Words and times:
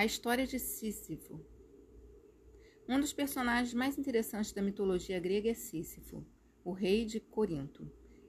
A 0.00 0.04
história 0.06 0.46
de 0.46 0.58
Sísifo. 0.58 1.38
Um 2.88 2.98
dos 2.98 3.12
personagens 3.12 3.74
mais 3.74 3.98
interessantes 3.98 4.50
da 4.50 4.62
mitologia 4.62 5.20
grega 5.20 5.50
é 5.50 5.52
Sísifo, 5.52 6.24
o 6.64 6.72
rei 6.72 7.04
de 7.04 7.20
Corinto. 7.20 7.86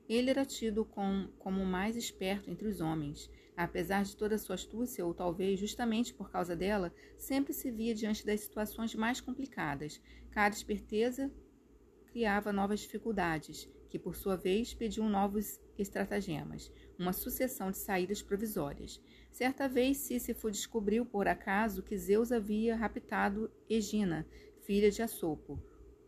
Ele 0.10 0.30
era 0.30 0.44
tido 0.44 0.84
com, 0.84 1.30
como 1.40 1.64
o 1.64 1.66
mais 1.66 1.96
esperto 1.96 2.52
entre 2.52 2.68
os 2.68 2.82
homens. 2.82 3.30
Apesar 3.56 4.04
de 4.04 4.18
toda 4.18 4.38
sua 4.38 4.56
astúcia, 4.56 5.06
ou 5.06 5.14
talvez 5.14 5.62
justamente 5.62 6.14
por 6.14 6.30
causa 6.30 6.58
dela, 6.58 6.94
sempre 7.18 7.54
se 7.54 7.72
via 7.72 7.96
diante 7.96 8.26
das 8.26 8.42
situações 8.42 8.94
mais 8.94 9.22
complicadas. 9.22 10.02
Cada 10.30 10.54
esperteza 10.54 11.32
criava 12.08 12.52
novas 12.52 12.82
dificuldades, 12.82 13.70
que 13.90 13.98
por 13.98 14.18
sua 14.18 14.36
vez 14.36 14.74
pediam 14.74 15.10
novos 15.10 15.58
estratagemas, 15.78 16.70
uma 17.02 17.14
sucessão 17.14 17.72
de 17.72 17.78
saídas 17.78 18.22
provisórias. 18.22 19.02
Certa 19.32 19.68
vez 19.68 19.98
Sísifo 19.98 20.52
descobriu 20.52 21.06
por 21.06 21.28
acaso 21.28 21.82
que 21.82 21.98
Zeus 21.98 22.32
havia 22.32 22.76
raptado 22.76 23.52
Egina, 23.70 24.26
filha 24.62 24.92
de 24.92 25.02
Assopo, 25.02 25.60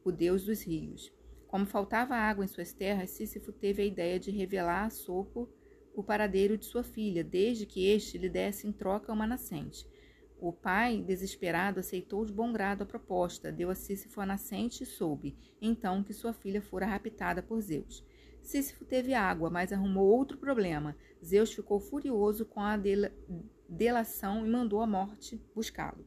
o 0.05 0.11
deus 0.11 0.45
dos 0.45 0.61
rios. 0.61 1.11
Como 1.47 1.65
faltava 1.65 2.15
água 2.15 2.45
em 2.45 2.47
suas 2.47 2.73
terras, 2.73 3.11
Sísifo 3.11 3.51
teve 3.51 3.81
a 3.81 3.85
ideia 3.85 4.19
de 4.19 4.31
revelar 4.31 4.83
a 4.83 4.85
Assopo 4.85 5.49
o 5.95 6.03
paradeiro 6.03 6.57
de 6.57 6.65
sua 6.65 6.83
filha, 6.83 7.23
desde 7.23 7.65
que 7.65 7.87
este 7.87 8.17
lhe 8.17 8.29
desse 8.29 8.67
em 8.67 8.71
troca 8.71 9.13
uma 9.13 9.27
nascente. 9.27 9.87
O 10.39 10.51
pai, 10.51 11.01
desesperado, 11.01 11.79
aceitou 11.79 12.25
de 12.25 12.33
bom 12.33 12.51
grado 12.51 12.81
a 12.81 12.85
proposta, 12.85 13.51
deu 13.51 13.69
a 13.69 13.75
Sísifo 13.75 14.19
a 14.19 14.25
nascente 14.25 14.83
e 14.83 14.85
soube, 14.85 15.37
então, 15.61 16.03
que 16.03 16.13
sua 16.13 16.33
filha 16.33 16.61
fora 16.61 16.85
raptada 16.85 17.41
por 17.41 17.61
Zeus. 17.61 18.03
Sísifo 18.43 18.83
teve 18.83 19.13
água, 19.13 19.49
mas 19.49 19.71
arrumou 19.71 20.05
outro 20.05 20.37
problema. 20.37 20.95
Zeus 21.23 21.53
ficou 21.53 21.79
furioso 21.79 22.45
com 22.45 22.59
a 22.59 22.77
delação 23.67 24.45
e 24.45 24.49
mandou 24.49 24.81
a 24.81 24.85
morte 24.85 25.41
buscá-lo. 25.55 26.05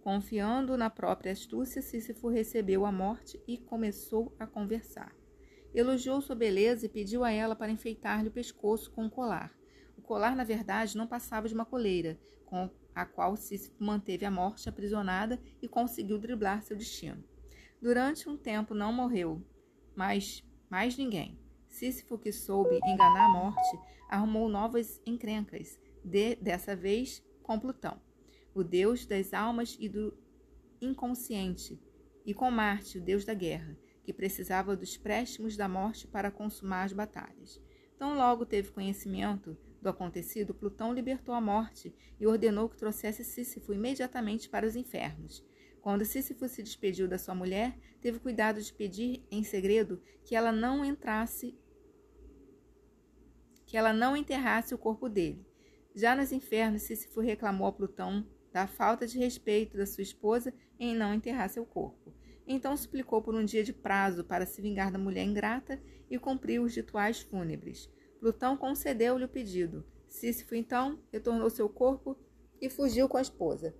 Confiando 0.00 0.76
na 0.76 0.90
própria 0.90 1.32
astúcia, 1.32 1.82
Sísifo 1.82 2.28
recebeu 2.28 2.84
a 2.84 2.92
morte 2.92 3.42
e 3.48 3.56
começou 3.56 4.34
a 4.38 4.46
conversar. 4.46 5.16
Elogiou 5.74 6.20
sua 6.20 6.36
beleza 6.36 6.86
e 6.86 6.88
pediu 6.90 7.24
a 7.24 7.32
ela 7.32 7.56
para 7.56 7.72
enfeitar-lhe 7.72 8.28
o 8.28 8.32
pescoço 8.32 8.90
com 8.90 9.04
um 9.04 9.10
colar. 9.10 9.52
O 9.96 10.02
colar, 10.02 10.36
na 10.36 10.44
verdade, 10.44 10.96
não 10.96 11.06
passava 11.06 11.48
de 11.48 11.54
uma 11.54 11.64
coleira, 11.64 12.18
com 12.44 12.70
a 12.94 13.06
qual 13.06 13.34
Sísifo 13.36 13.82
manteve 13.82 14.24
a 14.24 14.30
morte 14.30 14.68
aprisionada 14.68 15.40
e 15.60 15.66
conseguiu 15.66 16.18
driblar 16.18 16.62
seu 16.62 16.76
destino. 16.76 17.24
Durante 17.80 18.28
um 18.28 18.36
tempo 18.36 18.74
não 18.74 18.92
morreu, 18.92 19.42
mas 19.94 20.44
mais 20.70 20.96
ninguém. 20.96 21.38
Sísifo, 21.68 22.18
que 22.18 22.32
soube 22.32 22.80
enganar 22.86 23.26
a 23.26 23.28
morte, 23.28 23.78
arrumou 24.08 24.48
novas 24.48 25.00
encrencas, 25.06 25.78
de, 26.02 26.34
dessa 26.36 26.74
vez 26.74 27.22
com 27.42 27.58
Plutão, 27.58 28.00
o 28.54 28.64
deus 28.64 29.06
das 29.06 29.32
almas 29.32 29.76
e 29.78 29.88
do 29.88 30.16
inconsciente, 30.80 31.80
e 32.24 32.34
com 32.34 32.50
Marte, 32.50 32.98
o 32.98 33.00
deus 33.00 33.24
da 33.24 33.34
guerra, 33.34 33.76
que 34.02 34.12
precisava 34.12 34.76
dos 34.76 34.96
préstimos 34.96 35.56
da 35.56 35.68
morte 35.68 36.06
para 36.06 36.30
consumar 36.30 36.84
as 36.84 36.92
batalhas. 36.92 37.60
Tão 37.98 38.16
logo 38.16 38.46
teve 38.46 38.70
conhecimento 38.70 39.56
do 39.80 39.88
acontecido, 39.88 40.54
Plutão 40.54 40.92
libertou 40.92 41.34
a 41.34 41.40
morte 41.40 41.94
e 42.18 42.26
ordenou 42.26 42.68
que 42.68 42.76
trouxesse 42.76 43.24
Sísifo 43.24 43.72
imediatamente 43.72 44.48
para 44.48 44.66
os 44.66 44.76
infernos. 44.76 45.44
Quando 45.80 46.04
Sísifo 46.04 46.48
se 46.48 46.62
despediu 46.62 47.08
da 47.08 47.18
sua 47.18 47.34
mulher, 47.34 47.78
teve 48.00 48.18
cuidado 48.18 48.60
de 48.60 48.72
pedir 48.72 49.24
em 49.30 49.42
segredo 49.42 50.02
que 50.24 50.34
ela 50.34 50.52
não 50.52 50.84
entrasse 50.84 51.56
que 53.64 53.76
ela 53.76 53.92
não 53.92 54.16
enterrasse 54.16 54.74
o 54.74 54.78
corpo 54.78 55.10
dele. 55.10 55.46
Já 55.94 56.16
nos 56.16 56.32
infernos, 56.32 56.82
Sísifo 56.82 57.20
reclamou 57.20 57.66
a 57.66 57.72
Plutão 57.72 58.26
da 58.50 58.66
falta 58.66 59.06
de 59.06 59.18
respeito 59.18 59.76
da 59.76 59.84
sua 59.84 60.02
esposa 60.02 60.54
em 60.80 60.94
não 60.94 61.12
enterrar 61.12 61.50
seu 61.50 61.66
corpo. 61.66 62.14
Então 62.46 62.74
suplicou 62.76 63.20
por 63.20 63.34
um 63.34 63.44
dia 63.44 63.62
de 63.62 63.74
prazo 63.74 64.24
para 64.24 64.46
se 64.46 64.62
vingar 64.62 64.90
da 64.90 64.98
mulher 64.98 65.22
ingrata 65.22 65.78
e 66.10 66.18
cumprir 66.18 66.60
os 66.60 66.74
rituais 66.74 67.20
fúnebres. 67.20 67.90
Plutão 68.18 68.56
concedeu-lhe 68.56 69.24
o 69.24 69.28
pedido. 69.28 69.84
Sísifo 70.08 70.54
então 70.54 70.98
retornou 71.12 71.50
seu 71.50 71.68
corpo 71.68 72.16
e 72.60 72.70
fugiu 72.70 73.06
com 73.06 73.18
a 73.18 73.22
esposa. 73.22 73.74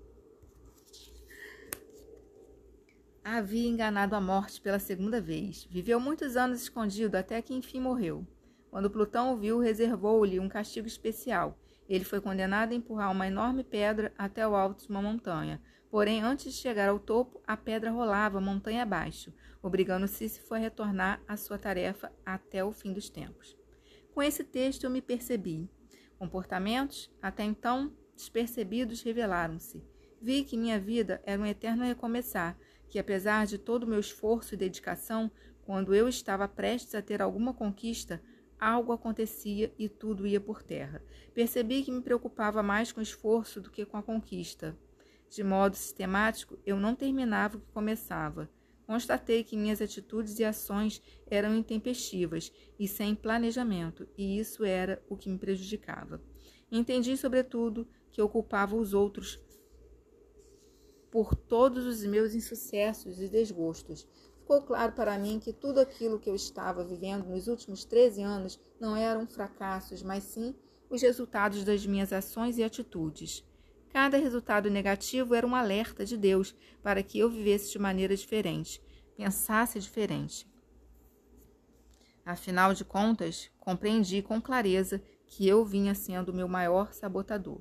Havia 3.31 3.69
enganado 3.69 4.16
a 4.16 4.21
morte 4.22 4.59
pela 4.59 4.78
segunda 4.78 5.21
vez. 5.21 5.69
Viveu 5.71 6.00
muitos 6.00 6.34
anos 6.34 6.62
escondido 6.62 7.15
até 7.15 7.43
que 7.43 7.53
enfim 7.53 7.78
morreu. 7.78 8.27
Quando 8.71 8.89
Plutão 8.89 9.34
o 9.34 9.37
viu, 9.37 9.59
reservou-lhe 9.59 10.41
um 10.41 10.49
castigo 10.49 10.87
especial. 10.87 11.59
Ele 11.87 12.05
foi 12.05 12.22
condenado 12.22 12.72
a 12.72 12.75
empurrar 12.75 13.12
uma 13.12 13.27
enorme 13.27 13.62
pedra 13.62 14.15
até 14.16 14.49
o 14.49 14.56
alto 14.56 14.83
de 14.83 14.89
uma 14.89 15.03
montanha. 15.03 15.61
Porém, 15.91 16.22
antes 16.22 16.55
de 16.55 16.59
chegar 16.59 16.89
ao 16.89 16.99
topo, 16.99 17.39
a 17.47 17.55
pedra 17.55 17.91
rolava 17.91 18.41
montanha 18.41 18.83
abaixo, 18.83 19.31
obrigando 19.62 20.09
Sísifo 20.09 20.55
a 20.55 20.59
retornar 20.59 21.21
à 21.28 21.37
sua 21.37 21.59
tarefa 21.59 22.10
até 22.25 22.65
o 22.65 22.72
fim 22.72 22.95
dos 22.95 23.10
tempos. 23.10 23.55
Com 24.15 24.22
esse 24.22 24.43
texto 24.43 24.84
eu 24.84 24.91
me 24.91 25.03
percebi. 25.03 25.69
Comportamentos, 26.19 27.15
até 27.21 27.45
então 27.45 27.93
despercebidos, 28.16 29.03
revelaram-se. 29.03 29.84
Vi 30.21 30.45
que 30.45 30.56
minha 30.56 30.81
vida 30.81 31.22
era 31.25 31.41
um 31.41 31.47
eterno 31.47 31.84
recomeçar, 31.84 32.59
que 32.88 32.99
apesar 32.99 33.47
de 33.47 33.59
todo 33.59 33.84
o 33.84 33.87
meu 33.87 34.00
esforço 34.00 34.54
e 34.54 34.56
dedicação, 34.56 35.31
quando 35.62 35.94
eu 35.94 36.09
estava 36.09 36.49
prestes 36.49 36.94
a 36.94 37.03
ter 37.03 37.21
alguma 37.21 37.53
conquista, 37.53 38.22
algo 38.59 38.93
acontecia 38.93 39.72
e 39.78 39.88
tudo 39.88 40.26
ia 40.26 40.41
por 40.41 40.62
terra. 40.62 41.03
Percebi 41.34 41.82
que 41.82 41.93
me 41.93 42.00
preocupava 42.00 42.62
mais 42.62 42.91
com 42.91 43.00
o 43.00 43.03
esforço 43.03 43.60
do 43.60 43.71
que 43.71 43.84
com 43.84 43.97
a 43.97 44.03
conquista. 44.03 44.77
De 45.31 45.44
modo 45.44 45.77
sistemático, 45.77 46.59
eu 46.65 46.81
não 46.81 46.94
terminava 46.94 47.59
o 47.59 47.60
que 47.60 47.71
começava. 47.72 48.48
Constatei 48.87 49.44
que 49.44 49.56
minhas 49.56 49.82
atitudes 49.82 50.38
e 50.38 50.44
ações 50.44 51.03
eram 51.27 51.54
intempestivas 51.54 52.50
e 52.78 52.88
sem 52.88 53.15
planejamento, 53.15 54.09
e 54.16 54.38
isso 54.38 54.65
era 54.65 55.03
o 55.10 55.16
que 55.16 55.28
me 55.28 55.37
prejudicava. 55.37 56.22
Entendi, 56.72 57.15
sobretudo, 57.15 57.87
que 58.10 58.21
eu 58.21 58.28
culpava 58.28 58.75
os 58.75 58.94
outros 58.94 59.38
por 61.11 61.35
todos 61.35 61.87
os 61.87 62.05
meus 62.05 62.35
insucessos 62.35 63.21
e 63.21 63.29
desgostos, 63.29 64.07
ficou 64.41 64.63
claro 64.63 64.93
para 64.93 65.19
mim 65.19 65.39
que 65.39 65.53
tudo 65.53 65.81
aquilo 65.81 66.19
que 66.19 66.29
eu 66.29 66.35
estava 66.35 66.85
vivendo 66.85 67.27
nos 67.27 67.49
últimos 67.49 67.85
13 67.85 68.23
anos 68.23 68.61
não 68.81 68.97
eram 68.97 69.27
fracassos, 69.27 70.03
mas 70.03 70.25
sim 70.25 70.55
os 70.91 71.03
resultados 71.03 71.65
das 71.65 71.85
minhas 71.85 72.13
ações 72.13 72.59
e 72.59 72.65
atitudes. 72.65 73.45
Cada 73.91 74.19
resultado 74.19 74.71
negativo 74.71 75.35
era 75.35 75.47
um 75.47 75.55
alerta 75.55 76.05
de 76.05 76.17
Deus 76.17 76.55
para 76.83 77.03
que 77.03 77.19
eu 77.19 77.29
vivesse 77.29 77.73
de 77.73 77.79
maneira 77.79 78.15
diferente, 78.15 78.83
pensasse 79.17 79.81
diferente. 79.81 80.47
Afinal 82.25 82.75
de 82.75 82.85
contas, 82.85 83.51
compreendi 83.59 84.21
com 84.21 84.41
clareza 84.41 85.03
que 85.27 85.49
eu 85.49 85.65
vinha 85.65 85.95
sendo 85.95 86.29
o 86.31 86.35
meu 86.35 86.47
maior 86.47 86.93
sabotador. 86.93 87.61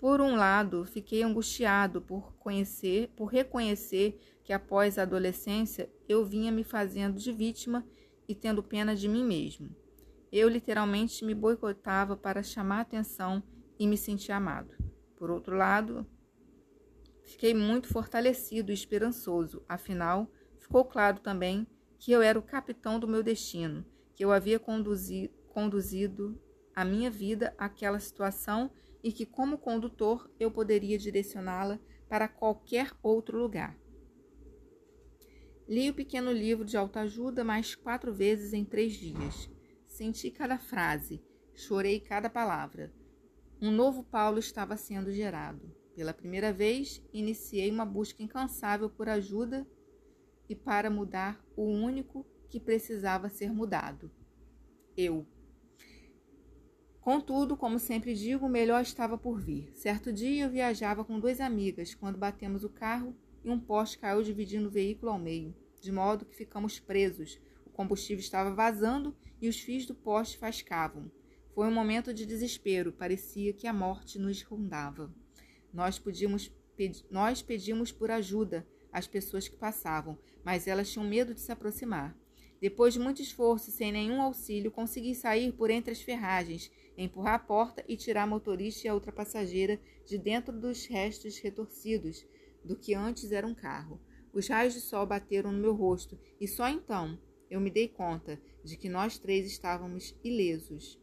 Por 0.00 0.18
um 0.22 0.34
lado, 0.34 0.86
fiquei 0.86 1.22
angustiado 1.22 2.00
por 2.00 2.32
conhecer, 2.38 3.08
por 3.14 3.26
reconhecer 3.26 4.18
que 4.42 4.50
após 4.50 4.96
a 4.96 5.02
adolescência 5.02 5.92
eu 6.08 6.24
vinha 6.24 6.50
me 6.50 6.64
fazendo 6.64 7.18
de 7.18 7.30
vítima 7.30 7.86
e 8.26 8.34
tendo 8.34 8.62
pena 8.62 8.96
de 8.96 9.06
mim 9.06 9.22
mesmo. 9.22 9.76
Eu 10.32 10.48
literalmente 10.48 11.22
me 11.22 11.34
boicotava 11.34 12.16
para 12.16 12.42
chamar 12.42 12.80
atenção 12.80 13.42
e 13.78 13.86
me 13.86 13.98
sentir 13.98 14.32
amado. 14.32 14.74
Por 15.16 15.30
outro 15.30 15.54
lado, 15.54 16.06
fiquei 17.22 17.52
muito 17.52 17.86
fortalecido 17.88 18.70
e 18.70 18.74
esperançoso, 18.74 19.62
afinal, 19.68 20.32
ficou 20.58 20.82
claro 20.82 21.20
também 21.20 21.66
que 21.98 22.10
eu 22.10 22.22
era 22.22 22.38
o 22.38 22.42
capitão 22.42 22.98
do 22.98 23.06
meu 23.06 23.22
destino, 23.22 23.84
que 24.14 24.24
eu 24.24 24.32
havia 24.32 24.58
conduzi 24.58 25.30
conduzido 25.50 26.40
a 26.74 26.86
minha 26.86 27.10
vida 27.10 27.52
àquela 27.58 28.00
situação 28.00 28.70
e 29.02 29.12
que, 29.12 29.24
como 29.24 29.58
condutor, 29.58 30.30
eu 30.38 30.50
poderia 30.50 30.98
direcioná-la 30.98 31.80
para 32.08 32.28
qualquer 32.28 32.92
outro 33.02 33.38
lugar. 33.38 33.78
Li 35.68 35.88
o 35.88 35.94
pequeno 35.94 36.32
livro 36.32 36.64
de 36.64 36.76
autoajuda 36.76 37.44
mais 37.44 37.74
quatro 37.74 38.12
vezes 38.12 38.52
em 38.52 38.64
três 38.64 38.94
dias. 38.94 39.48
Senti 39.86 40.30
cada 40.30 40.58
frase, 40.58 41.22
chorei 41.54 42.00
cada 42.00 42.28
palavra. 42.28 42.92
Um 43.62 43.70
novo 43.70 44.02
Paulo 44.02 44.38
estava 44.38 44.76
sendo 44.76 45.12
gerado. 45.12 45.72
Pela 45.94 46.14
primeira 46.14 46.52
vez, 46.52 47.02
iniciei 47.12 47.70
uma 47.70 47.84
busca 47.84 48.22
incansável 48.22 48.88
por 48.90 49.08
ajuda 49.08 49.66
e 50.48 50.56
para 50.56 50.90
mudar 50.90 51.44
o 51.54 51.62
único 51.62 52.26
que 52.48 52.58
precisava 52.58 53.28
ser 53.28 53.52
mudado. 53.52 54.10
Eu. 54.96 55.26
Contudo, 57.10 57.56
como 57.56 57.76
sempre 57.80 58.14
digo, 58.14 58.46
o 58.46 58.48
melhor 58.48 58.82
estava 58.82 59.18
por 59.18 59.40
vir. 59.40 59.68
Certo 59.74 60.12
dia 60.12 60.44
eu 60.44 60.48
viajava 60.48 61.04
com 61.04 61.18
duas 61.18 61.40
amigas 61.40 61.92
quando 61.92 62.16
batemos 62.16 62.62
o 62.62 62.68
carro 62.68 63.16
e 63.42 63.50
um 63.50 63.58
poste 63.58 63.98
caiu 63.98 64.22
dividindo 64.22 64.68
o 64.68 64.70
veículo 64.70 65.10
ao 65.10 65.18
meio, 65.18 65.52
de 65.80 65.90
modo 65.90 66.24
que 66.24 66.36
ficamos 66.36 66.78
presos. 66.78 67.40
O 67.66 67.70
combustível 67.70 68.20
estava 68.20 68.54
vazando 68.54 69.12
e 69.42 69.48
os 69.48 69.58
fios 69.58 69.86
do 69.86 69.92
poste 69.92 70.38
fascavam. 70.38 71.10
Foi 71.52 71.66
um 71.66 71.74
momento 71.74 72.14
de 72.14 72.24
desespero, 72.24 72.92
parecia 72.92 73.52
que 73.52 73.66
a 73.66 73.72
morte 73.72 74.16
nos 74.16 74.40
rondava. 74.42 75.12
Nós 75.74 75.98
podíamos 75.98 76.52
nós 77.10 77.42
pedimos 77.42 77.90
por 77.90 78.12
ajuda 78.12 78.64
às 78.92 79.08
pessoas 79.08 79.48
que 79.48 79.56
passavam, 79.56 80.16
mas 80.44 80.68
elas 80.68 80.88
tinham 80.88 81.08
medo 81.08 81.34
de 81.34 81.40
se 81.40 81.50
aproximar. 81.50 82.16
Depois 82.60 82.92
de 82.92 83.00
muito 83.00 83.22
esforço, 83.22 83.70
sem 83.70 83.90
nenhum 83.90 84.20
auxílio, 84.20 84.70
consegui 84.70 85.14
sair 85.14 85.50
por 85.52 85.70
entre 85.70 85.92
as 85.92 86.02
ferragens, 86.02 86.70
empurrar 86.96 87.34
a 87.34 87.38
porta 87.38 87.82
e 87.88 87.96
tirar 87.96 88.24
a 88.24 88.26
motorista 88.26 88.86
e 88.86 88.90
a 88.90 88.94
outra 88.94 89.10
passageira 89.10 89.80
de 90.04 90.18
dentro 90.18 90.52
dos 90.52 90.84
restos 90.84 91.38
retorcidos 91.38 92.26
do 92.62 92.76
que 92.76 92.94
antes 92.94 93.32
era 93.32 93.46
um 93.46 93.54
carro. 93.54 93.98
Os 94.32 94.46
raios 94.46 94.74
de 94.74 94.80
sol 94.80 95.06
bateram 95.06 95.50
no 95.50 95.58
meu 95.58 95.74
rosto 95.74 96.18
e 96.38 96.46
só 96.46 96.68
então 96.68 97.18
eu 97.50 97.60
me 97.60 97.70
dei 97.70 97.88
conta 97.88 98.40
de 98.62 98.76
que 98.76 98.88
nós 98.88 99.18
três 99.18 99.46
estávamos 99.46 100.14
ilesos. 100.22 101.00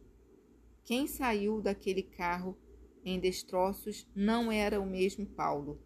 Quem 0.84 1.06
saiu 1.06 1.60
daquele 1.60 2.02
carro 2.02 2.56
em 3.04 3.18
destroços 3.18 4.06
não 4.14 4.50
era 4.50 4.80
o 4.80 4.86
mesmo 4.86 5.26
Paulo. 5.26 5.78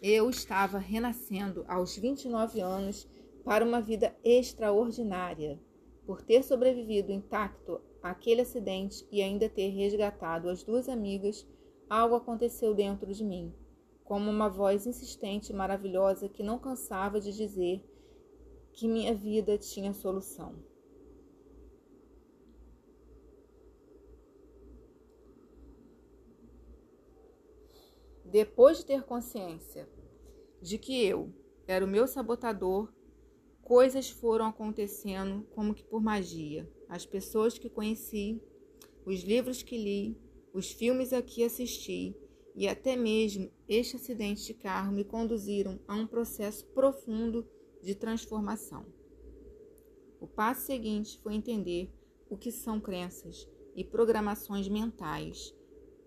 Eu 0.00 0.28
estava 0.28 0.78
renascendo 0.78 1.64
aos 1.66 1.96
29 1.96 2.60
anos 2.60 3.08
para 3.44 3.64
uma 3.64 3.80
vida 3.80 4.14
extraordinária. 4.24 5.60
Por 6.06 6.22
ter 6.22 6.42
sobrevivido 6.42 7.12
intacto 7.12 7.80
àquele 8.02 8.40
acidente 8.40 9.06
e 9.10 9.22
ainda 9.22 9.48
ter 9.48 9.68
resgatado 9.68 10.48
as 10.48 10.62
duas 10.62 10.88
amigas, 10.88 11.46
algo 11.88 12.16
aconteceu 12.16 12.74
dentro 12.74 13.12
de 13.12 13.24
mim, 13.24 13.54
como 14.04 14.30
uma 14.30 14.48
voz 14.48 14.86
insistente 14.86 15.50
e 15.50 15.54
maravilhosa 15.54 16.28
que 16.28 16.42
não 16.42 16.58
cansava 16.58 17.20
de 17.20 17.32
dizer 17.32 17.82
que 18.72 18.88
minha 18.88 19.14
vida 19.14 19.58
tinha 19.58 19.92
solução. 19.92 20.54
Depois 28.24 28.78
de 28.78 28.86
ter 28.86 29.02
consciência 29.02 29.86
de 30.60 30.78
que 30.78 31.04
eu 31.04 31.30
era 31.66 31.84
o 31.84 31.88
meu 31.88 32.06
sabotador, 32.06 32.90
coisas 33.72 34.10
foram 34.10 34.44
acontecendo 34.44 35.46
como 35.54 35.72
que 35.72 35.82
por 35.82 36.02
magia. 36.02 36.70
As 36.90 37.06
pessoas 37.06 37.56
que 37.56 37.70
conheci, 37.70 38.38
os 39.06 39.22
livros 39.22 39.62
que 39.62 39.78
li, 39.78 40.14
os 40.52 40.70
filmes 40.70 41.10
a 41.10 41.22
que 41.22 41.42
assisti 41.42 42.14
e 42.54 42.68
até 42.68 42.96
mesmo 42.96 43.50
este 43.66 43.96
acidente 43.96 44.44
de 44.44 44.52
carro 44.52 44.92
me 44.92 45.04
conduziram 45.04 45.80
a 45.88 45.94
um 45.94 46.06
processo 46.06 46.66
profundo 46.74 47.48
de 47.82 47.94
transformação. 47.94 48.84
O 50.20 50.26
passo 50.26 50.66
seguinte 50.66 51.18
foi 51.22 51.34
entender 51.34 51.90
o 52.28 52.36
que 52.36 52.52
são 52.52 52.78
crenças 52.78 53.48
e 53.74 53.82
programações 53.82 54.68
mentais. 54.68 55.54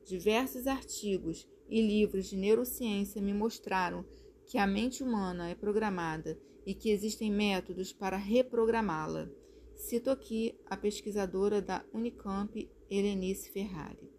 Diversos 0.06 0.68
artigos 0.68 1.48
e 1.68 1.82
livros 1.82 2.28
de 2.28 2.38
neurociência 2.38 3.20
me 3.20 3.34
mostraram 3.34 4.06
que 4.46 4.58
a 4.58 4.68
mente 4.68 5.04
humana 5.04 5.50
é 5.50 5.56
programada 5.56 6.40
e 6.66 6.74
que 6.74 6.90
existem 6.90 7.32
métodos 7.32 7.92
para 7.92 8.18
reprogramá-la. 8.18 9.30
Cito 9.76 10.10
aqui 10.10 10.58
a 10.66 10.78
pesquisadora 10.78 11.62
da 11.62 11.84
Unicamp, 11.94 12.70
Helenice 12.90 13.50
Ferrari. 13.50 14.10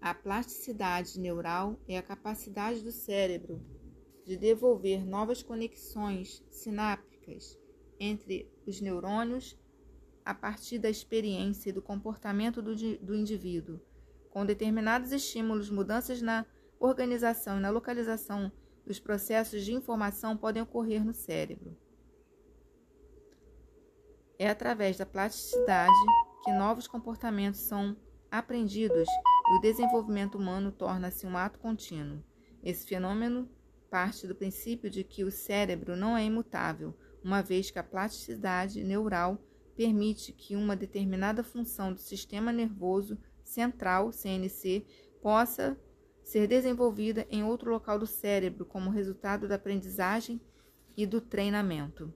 A 0.00 0.14
plasticidade 0.14 1.18
neural 1.18 1.78
é 1.88 1.98
a 1.98 2.02
capacidade 2.02 2.82
do 2.82 2.92
cérebro 2.92 3.60
de 4.24 4.36
devolver 4.36 5.04
novas 5.04 5.42
conexões 5.42 6.44
sinápticas 6.50 7.58
entre 7.98 8.50
os 8.66 8.80
neurônios 8.80 9.56
a 10.24 10.34
partir 10.34 10.78
da 10.78 10.90
experiência 10.90 11.70
e 11.70 11.72
do 11.72 11.82
comportamento 11.82 12.60
do, 12.60 12.74
do 12.74 13.14
indivíduo 13.14 13.80
com 14.36 14.44
determinados 14.44 15.12
estímulos, 15.12 15.70
mudanças 15.70 16.20
na 16.20 16.44
organização 16.78 17.58
e 17.58 17.60
na 17.60 17.70
localização 17.70 18.50
dos 18.84 18.98
processos 18.98 19.64
de 19.64 19.72
informação 19.72 20.36
podem 20.36 20.62
ocorrer 20.62 21.04
no 21.04 21.12
cérebro. 21.12 21.76
É 24.38 24.48
através 24.48 24.96
da 24.96 25.06
plasticidade 25.06 25.92
que 26.44 26.52
novos 26.52 26.86
comportamentos 26.86 27.60
são 27.60 27.96
aprendidos 28.30 29.08
e 29.48 29.58
o 29.58 29.60
desenvolvimento 29.60 30.36
humano 30.36 30.70
torna-se 30.70 31.26
um 31.26 31.36
ato 31.36 31.58
contínuo. 31.58 32.22
Esse 32.62 32.86
fenômeno 32.86 33.48
parte 33.90 34.26
do 34.26 34.34
princípio 34.34 34.90
de 34.90 35.02
que 35.02 35.24
o 35.24 35.30
cérebro 35.30 35.96
não 35.96 36.16
é 36.16 36.24
imutável, 36.24 36.94
uma 37.22 37.42
vez 37.42 37.70
que 37.70 37.78
a 37.78 37.84
plasticidade 37.84 38.82
neural 38.84 39.38
permite 39.74 40.32
que 40.32 40.56
uma 40.56 40.76
determinada 40.76 41.42
função 41.42 41.92
do 41.92 42.00
sistema 42.00 42.52
nervoso 42.52 43.18
central, 43.44 44.12
CNC, 44.12 44.84
possa 45.22 45.78
ser 46.26 46.48
desenvolvida 46.48 47.24
em 47.30 47.44
outro 47.44 47.70
local 47.70 48.00
do 48.00 48.06
cérebro 48.06 48.66
como 48.66 48.90
resultado 48.90 49.46
da 49.46 49.54
aprendizagem 49.54 50.40
e 50.96 51.06
do 51.06 51.20
treinamento. 51.20 52.12